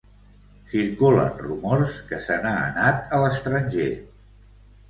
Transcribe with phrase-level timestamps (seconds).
[0.71, 3.89] Circulen rumors que se n'ha anat a l'estranger.